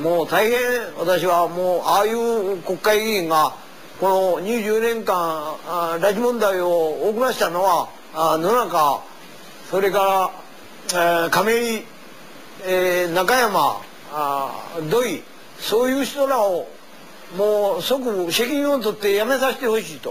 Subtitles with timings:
[0.00, 0.58] もう大変
[0.96, 3.54] 私はもうああいう国会議員が
[4.00, 5.54] この20年間
[6.00, 9.02] 拉致問題を起こらしたのは野中
[9.70, 10.32] それか
[10.92, 11.84] ら、えー、亀井、
[12.64, 13.80] えー、中山
[14.12, 15.22] あ土井
[15.58, 16.66] そういう人らを
[17.36, 20.10] もう即責任を取って辞めさせてほしいと。